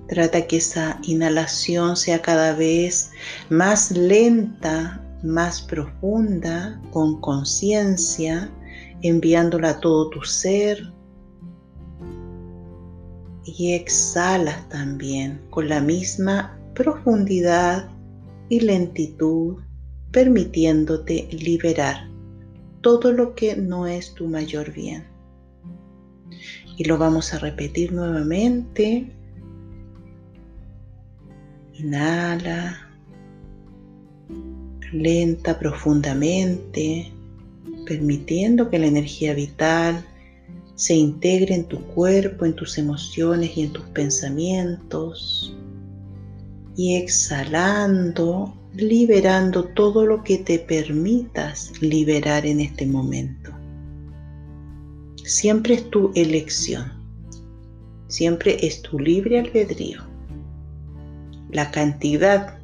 [0.07, 3.11] Trata que esa inhalación sea cada vez
[3.49, 8.49] más lenta, más profunda, con conciencia,
[9.01, 10.91] enviándola a todo tu ser.
[13.45, 17.89] Y exhalas también con la misma profundidad
[18.49, 19.57] y lentitud,
[20.11, 22.09] permitiéndote liberar
[22.81, 25.08] todo lo que no es tu mayor bien.
[26.79, 29.05] Y lo vamos a repetir nuevamente
[31.73, 32.89] Inhala
[34.91, 37.11] lenta, profundamente,
[37.85, 40.05] permitiendo que la energía vital
[40.75, 45.55] se integre en tu cuerpo, en tus emociones y en tus pensamientos.
[46.75, 53.58] Y exhalando, liberando todo lo que te permitas liberar en este momento.
[55.29, 56.91] Siempre es tu elección,
[58.07, 60.09] siempre es tu libre albedrío
[61.51, 62.57] la cantidad,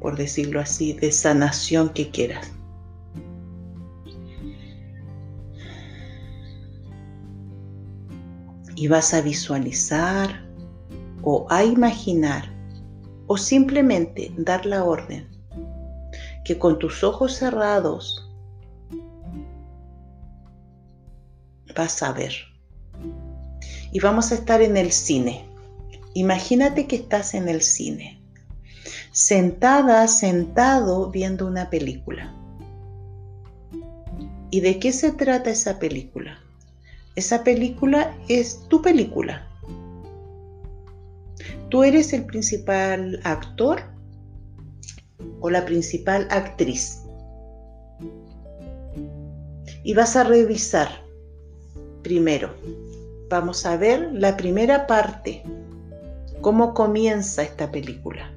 [0.00, 2.52] por decirlo así, de sanación que quieras.
[8.76, 10.46] Y vas a visualizar
[11.22, 12.48] o a imaginar
[13.26, 15.28] o simplemente dar la orden
[16.44, 18.27] que con tus ojos cerrados
[21.74, 22.32] vas a ver.
[23.92, 25.44] Y vamos a estar en el cine.
[26.14, 28.20] Imagínate que estás en el cine,
[29.12, 32.34] sentada, sentado viendo una película.
[34.50, 36.38] ¿Y de qué se trata esa película?
[37.14, 39.46] Esa película es tu película.
[41.68, 43.82] Tú eres el principal actor
[45.40, 47.02] o la principal actriz.
[49.84, 51.07] Y vas a revisar
[52.08, 52.54] primero.
[53.28, 55.42] Vamos a ver la primera parte
[56.40, 58.32] cómo comienza esta película,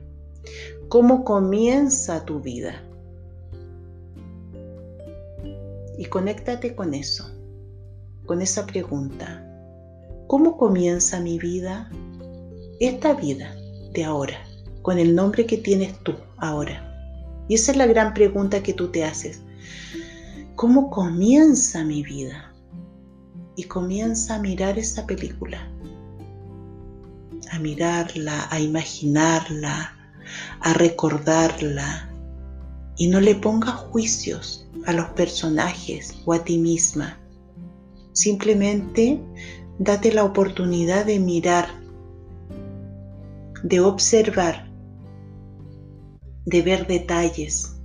[0.90, 2.84] cómo comienza tu vida.
[5.98, 7.30] Y conéctate con eso,
[8.26, 9.48] con esa pregunta.
[10.28, 11.90] ¿Cómo comienza mi vida?
[12.82, 13.56] Esta vida
[13.94, 14.44] de ahora,
[14.82, 17.46] con el nombre que tienes tú ahora.
[17.48, 19.40] Y esa es la gran pregunta que tú te haces.
[20.58, 22.51] ¿Cómo comienza mi vida?
[23.56, 25.72] Y comienza a mirar esa película
[27.52, 29.94] a mirarla, a imaginarla,
[30.62, 32.10] a recordarla
[32.98, 37.18] y no le pongas juicios a los personajes o a ti misma.
[38.14, 39.22] Simplemente
[39.80, 41.68] date la oportunidad de mirar,
[43.64, 44.70] de observar,
[46.46, 47.76] de ver detalles,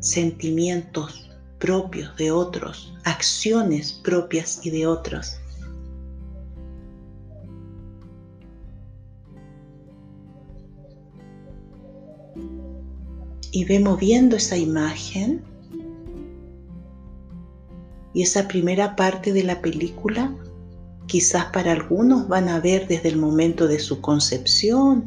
[0.00, 1.29] sentimientos
[1.60, 5.40] propios de otros, acciones propias y de otros.
[13.52, 15.42] y ve moviendo esa imagen
[18.12, 20.34] y esa primera parte de la película
[21.06, 25.06] quizás para algunos van a ver desde el momento de su concepción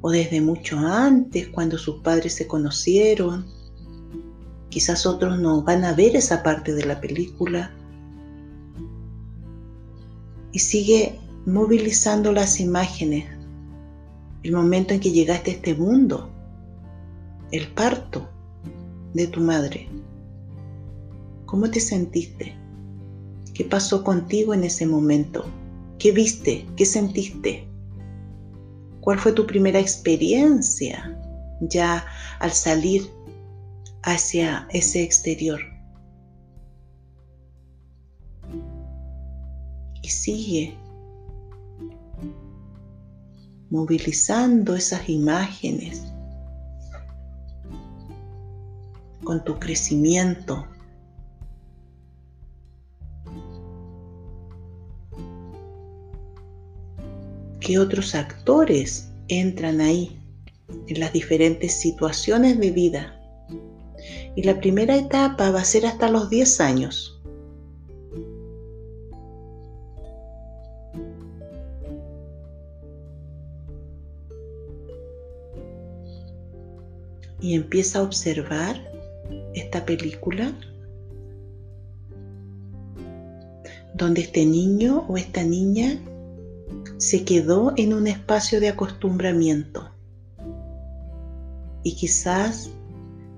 [0.00, 3.46] o desde mucho antes cuando sus padres se conocieron.
[4.72, 7.70] Quizás otros no van a ver esa parte de la película.
[10.50, 13.26] Y sigue movilizando las imágenes.
[14.42, 16.30] El momento en que llegaste a este mundo
[17.50, 18.26] el parto
[19.12, 19.90] de tu madre.
[21.44, 22.56] ¿Cómo te sentiste?
[23.52, 25.44] ¿Qué pasó contigo en ese momento?
[25.98, 26.66] ¿Qué viste?
[26.76, 27.68] ¿Qué sentiste?
[29.02, 31.20] ¿Cuál fue tu primera experiencia
[31.60, 32.06] ya
[32.40, 33.06] al salir
[34.02, 35.60] hacia ese exterior?
[40.02, 40.76] Y sigue
[43.70, 46.02] movilizando esas imágenes
[49.24, 50.66] con tu crecimiento.
[57.60, 60.20] ¿Qué otros actores entran ahí
[60.88, 63.21] en las diferentes situaciones de vida?
[64.34, 67.22] Y la primera etapa va a ser hasta los 10 años.
[77.42, 78.80] y empieza a observar
[79.52, 80.56] esta película
[83.94, 85.98] donde este niño o esta niña
[86.96, 89.90] se quedó en un espacio de acostumbramiento
[91.82, 92.70] y quizás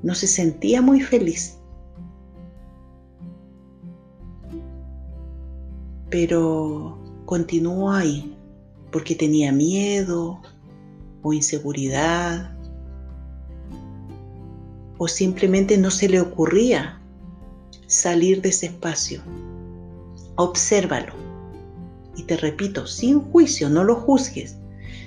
[0.04, 1.58] no se sentía muy feliz.
[6.10, 8.36] Pero continuó ahí
[8.92, 10.40] porque tenía miedo
[11.22, 12.54] o inseguridad
[14.98, 17.00] o simplemente no se le ocurría
[17.86, 19.22] salir de ese espacio.
[20.36, 21.14] Obsérvalo.
[22.14, 24.56] Y te repito, sin juicio, no lo juzgues.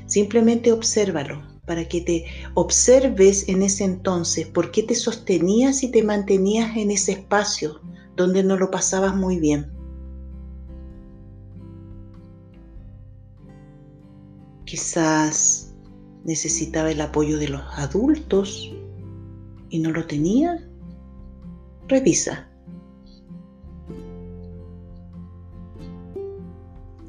[0.08, 6.02] Simplemente obsérvalo para que te observes en ese entonces por qué te sostenías y te
[6.02, 7.82] mantenías en ese espacio
[8.16, 9.70] donde no lo pasabas muy bien.
[14.66, 15.74] Quizás
[16.24, 18.72] necesitaba el apoyo de los adultos
[19.70, 20.66] y no lo tenía.
[21.90, 22.50] Revisa.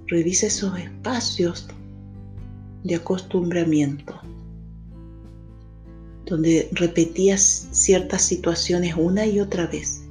[0.07, 1.69] Revisa esos espacios
[2.83, 4.21] de acostumbramiento
[6.29, 10.03] donde repetías ciertas situaciones una y otra vez.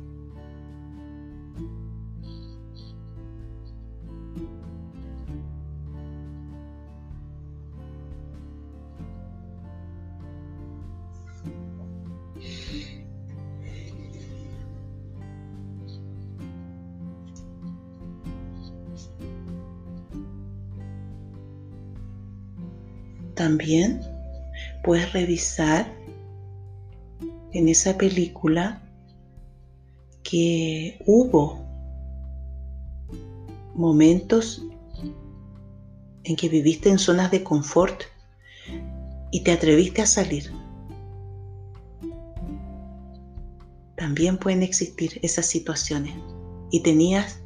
[23.36, 24.01] También
[24.84, 25.96] puedes revisar
[27.57, 28.83] en esa película
[30.21, 31.65] que hubo
[33.73, 34.63] momentos
[36.23, 38.03] en que viviste en zonas de confort
[39.31, 40.53] y te atreviste a salir.
[43.95, 46.13] También pueden existir esas situaciones
[46.69, 47.39] y tenías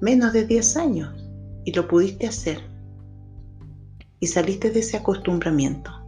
[0.00, 1.26] menos de 10 años
[1.64, 2.60] y lo pudiste hacer
[4.20, 5.99] y saliste de ese acostumbramiento.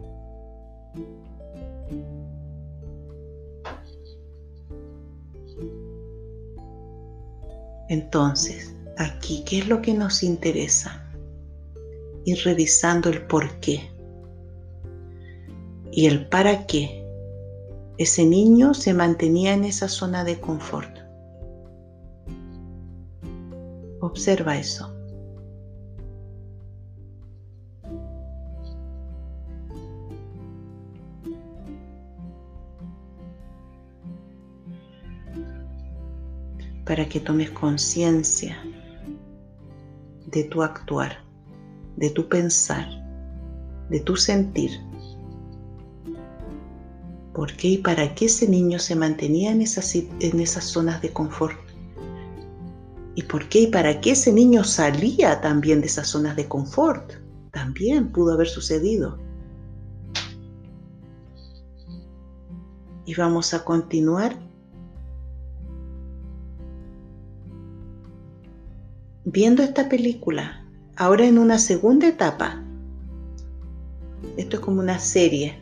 [7.93, 11.05] Entonces, aquí, ¿qué es lo que nos interesa?
[12.25, 13.91] Ir revisando el por qué
[15.91, 17.05] y el para qué
[17.99, 21.01] ese niño se mantenía en esa zona de confort.
[24.01, 24.92] Observa eso.
[36.93, 38.63] Para que tomes conciencia
[40.27, 41.25] de tu actuar,
[41.97, 42.87] de tu pensar,
[43.89, 44.73] de tu sentir.
[47.33, 51.11] ¿Por qué y para qué ese niño se mantenía en esas, en esas zonas de
[51.15, 51.59] confort?
[53.15, 57.11] ¿Y por qué y para qué ese niño salía también de esas zonas de confort?
[57.53, 59.19] También pudo haber sucedido.
[63.07, 64.52] Y vamos a continuar
[69.33, 70.63] viendo esta película,
[70.97, 72.63] ahora en una segunda etapa.
[74.37, 75.59] Esto es como una serie.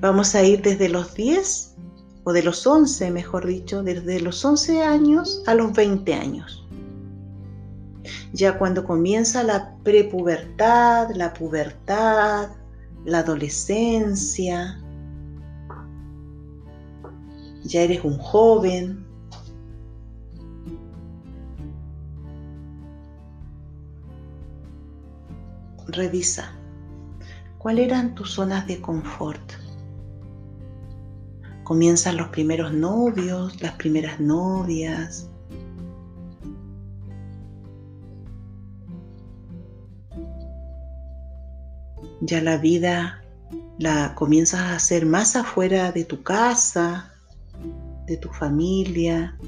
[0.00, 1.74] Vamos a ir desde los 10,
[2.24, 6.66] o de los 11, mejor dicho, desde los 11 años a los 20 años.
[8.34, 12.50] Ya cuando comienza la prepubertad, la pubertad,
[13.04, 14.78] la adolescencia,
[17.64, 19.06] ya eres un joven,
[25.88, 26.52] revisa
[27.62, 29.52] cuáles eran tus zonas de confort.
[31.62, 35.28] Comienzan los primeros novios, las primeras novias.
[42.20, 43.22] Ya la vida
[43.78, 47.12] la comienzas a hacer más afuera de tu casa,
[48.06, 49.38] de tu familia.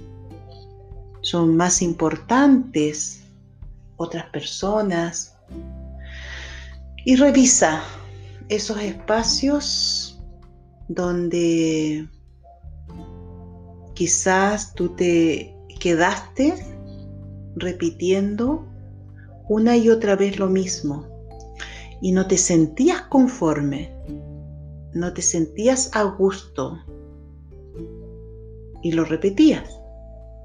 [1.21, 3.25] Son más importantes
[3.97, 5.37] otras personas,
[7.05, 7.83] y revisa
[8.49, 10.23] esos espacios
[10.89, 12.09] donde
[13.95, 16.55] quizás tú te quedaste
[17.57, 18.67] repitiendo
[19.49, 21.07] una y otra vez lo mismo
[22.01, 23.91] y no te sentías conforme,
[24.93, 26.79] no te sentías a gusto
[28.83, 29.81] y lo repetías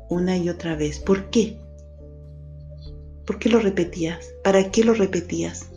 [0.09, 0.99] una y otra vez.
[0.99, 1.57] ¿Por qué?
[3.25, 4.33] ¿Por qué lo repetías?
[4.43, 5.68] ¿Para qué lo repetías?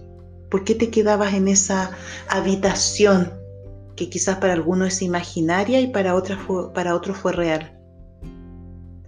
[0.52, 1.92] ¿Por qué te quedabas en esa
[2.28, 3.32] habitación
[3.96, 6.38] que quizás para algunos es imaginaria y para, otros
[7.16, 7.80] fue, real?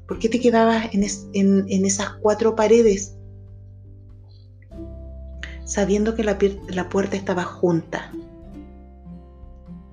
[0.09, 1.05] ¿Por qué te quedabas en,
[1.69, 3.19] en, esas cuatro paredes
[5.67, 6.39] sabiendo que la,
[6.69, 8.11] la puerta estaba junta?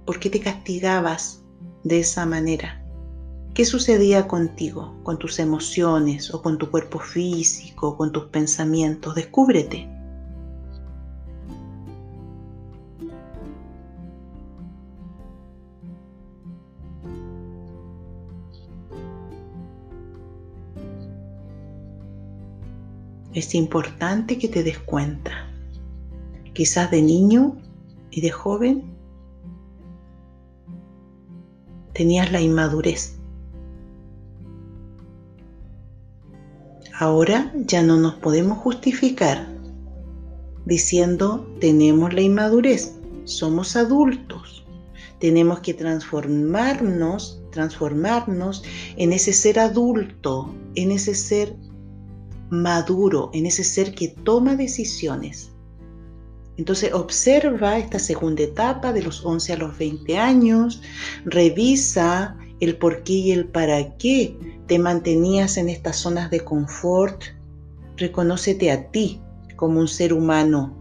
[0.05, 1.43] ¿Por qué te castigabas
[1.83, 2.81] de esa manera?
[3.53, 9.15] ¿Qué sucedía contigo, con tus emociones o con tu cuerpo físico, con tus pensamientos?
[9.15, 10.00] Descúbrete.
[23.33, 25.49] Es importante que te des cuenta.
[26.53, 27.57] Quizás de niño
[28.09, 28.83] y de joven
[31.93, 33.21] tenías la inmadurez
[37.01, 39.47] Ahora ya no nos podemos justificar
[40.67, 44.63] diciendo tenemos la inmadurez, somos adultos,
[45.17, 48.63] tenemos que transformarnos, transformarnos
[48.97, 51.55] en ese ser adulto, en ese ser
[52.51, 55.51] maduro, en ese ser que toma decisiones.
[56.57, 60.81] Entonces observa esta segunda etapa de los 11 a los 20 años,
[61.25, 64.37] revisa el por qué y el para qué
[64.67, 67.23] te mantenías en estas zonas de confort,
[67.97, 69.19] reconócete a ti
[69.55, 70.75] como un ser humano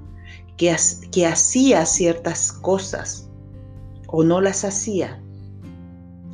[0.56, 3.30] que, hacía ciertas cosas
[4.06, 5.22] o no las hacía.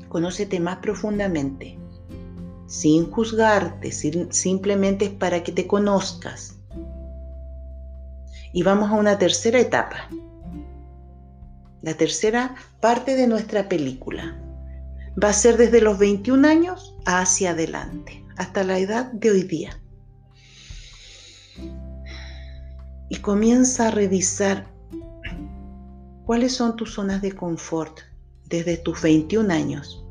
[0.09, 1.79] Conócete más profundamente,
[2.67, 6.57] sin juzgarte, simplemente es para que te conozcas.
[8.53, 10.09] Y vamos a una tercera etapa,
[11.87, 14.37] la tercera parte de nuestra película
[15.23, 19.81] va a ser desde los 21 años hacia adelante, hasta la edad de hoy día.
[23.09, 24.67] Y comienza a revisar
[26.25, 28.01] cuáles son tus zonas de confort
[28.49, 30.05] desde tus 21 años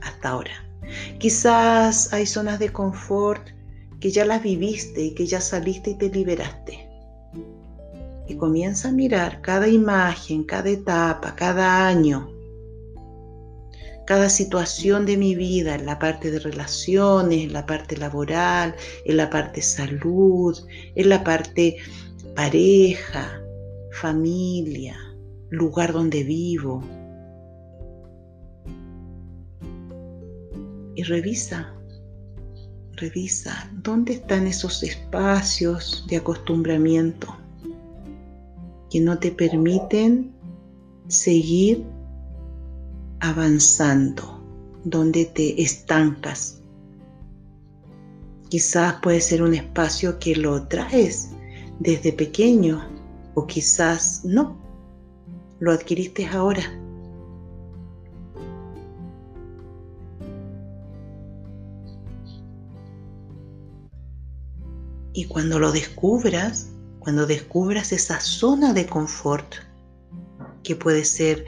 [0.00, 0.69] hasta ahora.
[1.18, 3.48] Quizás hay zonas de confort
[4.00, 6.88] que ya las viviste y que ya saliste y te liberaste.
[8.28, 12.30] Y comienza a mirar cada imagen, cada etapa, cada año
[14.10, 18.74] cada situación de mi vida, en la parte de relaciones, en la parte laboral,
[19.04, 20.58] en la parte salud,
[20.96, 21.76] en la parte
[22.34, 23.40] pareja,
[23.92, 24.96] familia,
[25.50, 26.82] lugar donde vivo.
[31.00, 31.72] Y revisa,
[32.92, 37.34] revisa dónde están esos espacios de acostumbramiento
[38.90, 40.30] que no te permiten
[41.08, 41.86] seguir
[43.20, 44.44] avanzando,
[44.84, 46.60] donde te estancas.
[48.50, 51.30] Quizás puede ser un espacio que lo traes
[51.78, 52.86] desde pequeño
[53.32, 54.60] o quizás no,
[55.60, 56.60] lo adquiriste ahora.
[65.12, 69.54] Y cuando lo descubras, cuando descubras esa zona de confort,
[70.62, 71.44] que puede ser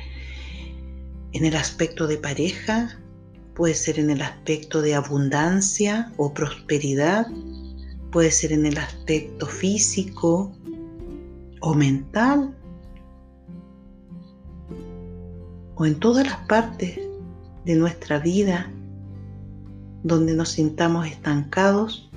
[1.32, 2.98] en el aspecto de pareja,
[3.54, 7.26] puede ser en el aspecto de abundancia o prosperidad,
[8.10, 10.52] puede ser en el aspecto físico
[11.60, 12.54] o mental,
[15.74, 16.98] o en todas las partes
[17.64, 18.70] de nuestra vida
[20.02, 22.10] donde nos sintamos estancados.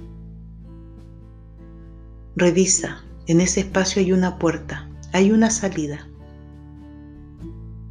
[2.38, 6.06] Revisa, en ese espacio hay una puerta, hay una salida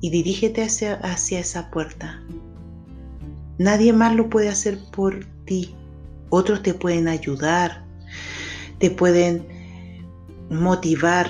[0.03, 2.23] y dirígete hacia, hacia esa puerta.
[3.57, 5.75] Nadie más lo puede hacer por ti.
[6.29, 7.87] Otros te pueden ayudar,
[8.79, 9.47] te pueden
[10.51, 11.29] motivar.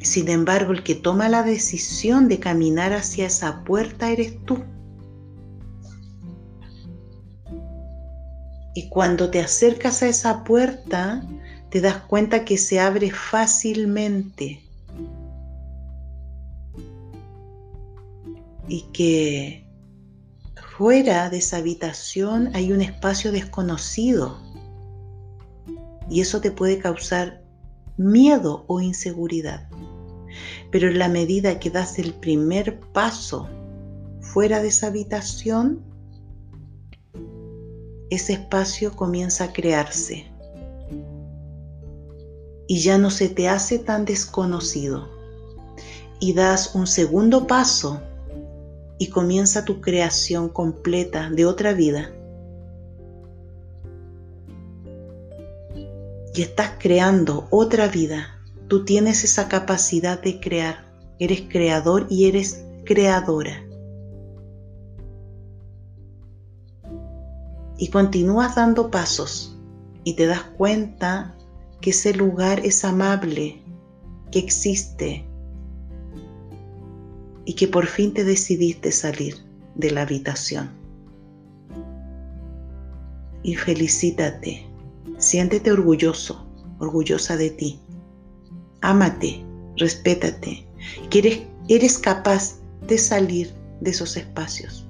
[0.00, 4.64] Sin embargo, el que toma la decisión de caminar hacia esa puerta eres tú.
[8.76, 11.26] Y cuando te acercas a esa puerta,
[11.70, 14.60] te das cuenta que se abre fácilmente
[18.68, 19.66] y que
[20.76, 24.36] fuera de esa habitación hay un espacio desconocido
[26.10, 27.42] y eso te puede causar
[27.96, 29.70] miedo o inseguridad.
[30.70, 33.48] Pero en la medida que das el primer paso
[34.20, 35.95] fuera de esa habitación,
[38.10, 40.26] ese espacio comienza a crearse
[42.68, 45.08] y ya no se te hace tan desconocido
[46.18, 48.00] y das un segundo paso
[48.98, 52.12] y comienza tu creación completa de otra vida.
[56.34, 58.42] Y estás creando otra vida.
[58.68, 60.86] Tú tienes esa capacidad de crear.
[61.18, 63.65] Eres creador y eres creadora.
[67.78, 69.58] Y continúas dando pasos
[70.04, 71.34] y te das cuenta
[71.80, 73.62] que ese lugar es amable,
[74.30, 75.26] que existe,
[77.46, 79.36] y que por fin te decidiste salir
[79.76, 80.68] de la habitación.
[83.42, 84.66] Y felicítate,
[85.18, 86.46] siéntete orgulloso,
[86.80, 87.80] orgullosa de ti.
[88.80, 89.44] Ámate,
[89.76, 90.66] respétate,
[91.08, 94.85] que eres, eres capaz de salir de esos espacios.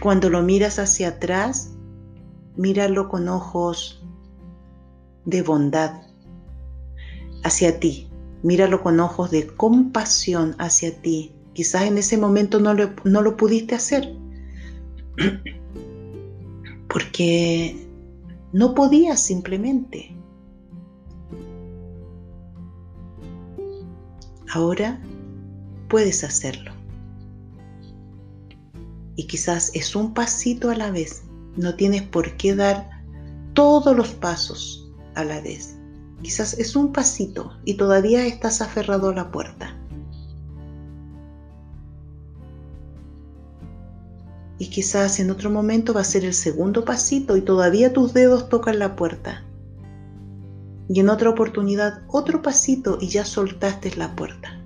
[0.00, 1.72] Cuando lo miras hacia atrás,
[2.56, 4.04] míralo con ojos
[5.24, 6.02] de bondad
[7.42, 8.08] hacia ti.
[8.42, 11.32] Míralo con ojos de compasión hacia ti.
[11.52, 14.14] Quizás en ese momento no lo, no lo pudiste hacer
[16.88, 17.88] porque
[18.52, 20.14] no podías simplemente.
[24.52, 25.00] Ahora
[25.88, 26.77] puedes hacerlo.
[29.18, 31.24] Y quizás es un pasito a la vez.
[31.56, 32.88] No tienes por qué dar
[33.52, 35.76] todos los pasos a la vez.
[36.22, 39.76] Quizás es un pasito y todavía estás aferrado a la puerta.
[44.60, 48.48] Y quizás en otro momento va a ser el segundo pasito y todavía tus dedos
[48.48, 49.42] tocan la puerta.
[50.88, 54.57] Y en otra oportunidad otro pasito y ya soltaste la puerta.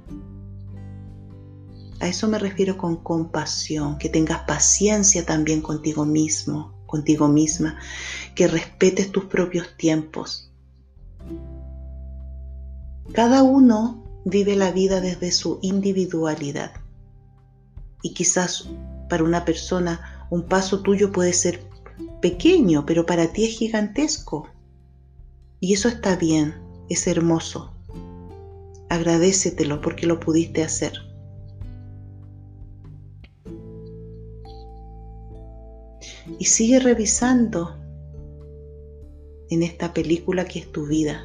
[2.02, 7.78] A eso me refiero con compasión, que tengas paciencia también contigo mismo, contigo misma,
[8.34, 10.52] que respetes tus propios tiempos.
[13.12, 16.72] Cada uno vive la vida desde su individualidad.
[18.02, 18.68] Y quizás
[19.08, 21.60] para una persona un paso tuyo puede ser
[22.20, 24.48] pequeño, pero para ti es gigantesco.
[25.60, 26.56] Y eso está bien,
[26.88, 27.72] es hermoso.
[28.88, 31.11] Agradecetelo porque lo pudiste hacer.
[36.42, 37.76] Y sigue revisando
[39.48, 41.24] en esta película que es tu vida.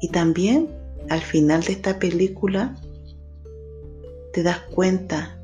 [0.00, 0.66] Y también
[1.10, 2.74] al final de esta película
[4.32, 5.38] te das cuenta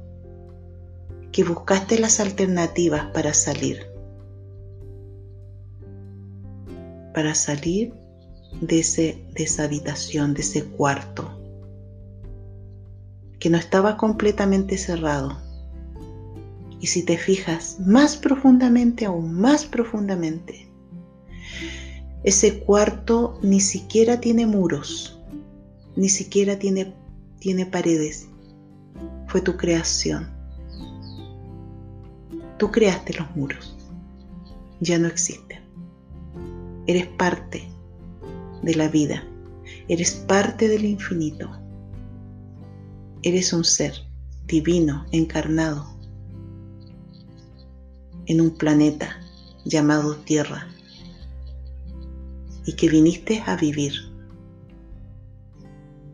[1.30, 3.86] que buscaste las alternativas para salir.
[7.12, 7.92] Para salir
[8.62, 11.38] de, ese, de esa habitación, de ese cuarto,
[13.38, 15.44] que no estaba completamente cerrado
[16.80, 20.68] y si te fijas más profundamente, aún más profundamente,
[22.24, 25.18] ese cuarto ni siquiera tiene muros,
[25.96, 26.94] ni siquiera tiene,
[27.38, 28.28] tiene paredes.
[29.28, 30.28] Fue tu creación.
[32.58, 33.76] Tú creaste los muros.
[34.80, 35.60] Ya no existen.
[36.86, 37.68] Eres parte
[38.62, 39.24] de la vida.
[39.88, 41.50] Eres parte del infinito.
[43.22, 43.94] Eres un ser
[44.46, 45.95] divino, encarnado,
[48.26, 49.20] en un planeta
[49.64, 50.68] llamado Tierra
[52.66, 53.92] y que viniste a vivir,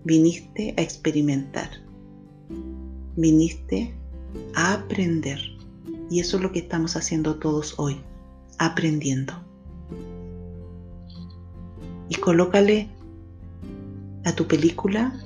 [0.04, 1.70] viniste a experimentar,
[3.16, 3.94] viniste
[4.54, 5.40] a aprender.
[6.10, 8.00] Y eso es lo que estamos haciendo todos hoy,
[8.58, 9.32] aprendiendo.
[12.10, 12.90] Y colócale
[14.24, 15.18] a tu película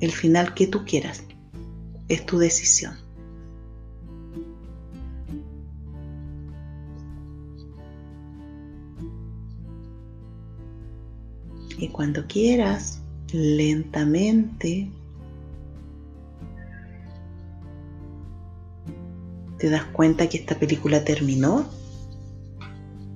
[0.00, 1.22] el final que tú quieras.
[2.08, 3.01] Es tu decisión.
[11.82, 13.00] Y cuando quieras,
[13.32, 14.88] lentamente,
[19.58, 21.66] te das cuenta que esta película terminó.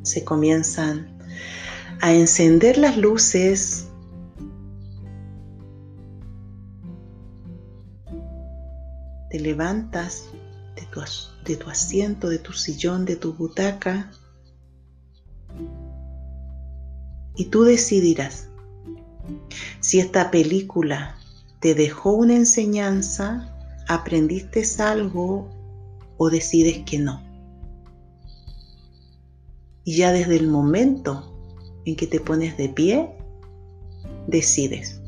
[0.02, 1.16] Se comienzan
[2.00, 3.86] a encender las luces.
[9.30, 10.24] Te levantas
[11.44, 14.10] de tu, asiento, de tu sillón, de tu butaca.
[17.36, 18.48] Y tú decidirás
[19.80, 21.16] si esta película
[21.60, 23.52] te dejó una enseñanza,
[23.88, 25.48] aprendiste algo
[26.16, 27.22] o decides que no.
[29.84, 31.32] Y ya desde el momento
[31.84, 33.10] en que te pones de pie,
[34.26, 35.00] decides.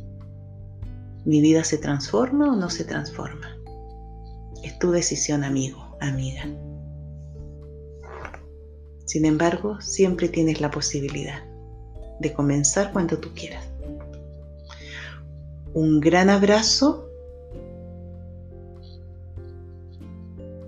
[1.25, 3.57] ¿Mi vida se transforma o no se transforma?
[4.63, 6.45] Es tu decisión, amigo, amiga.
[9.05, 11.43] Sin embargo, siempre tienes la posibilidad
[12.21, 13.68] de comenzar cuando tú quieras
[15.79, 17.09] un gran abrazo.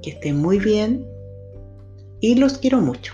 [0.03, 1.07] Que estén muy bien
[2.21, 3.13] y los quiero mucho.